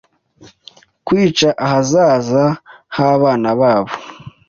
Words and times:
kwica 1.05 1.49
ahazaza 1.65 2.43
h’abana 2.95 3.49
babo 3.59 3.93